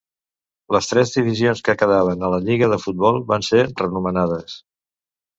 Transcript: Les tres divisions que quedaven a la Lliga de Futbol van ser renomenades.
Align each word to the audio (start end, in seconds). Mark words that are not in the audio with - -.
Les 0.75 0.87
tres 0.91 1.09
divisions 1.17 1.59
que 1.67 1.75
quedaven 1.81 2.25
a 2.27 2.31
la 2.35 2.39
Lliga 2.45 2.69
de 2.71 2.79
Futbol 2.85 3.19
van 3.33 3.45
ser 3.49 3.61
renomenades. 3.83 4.57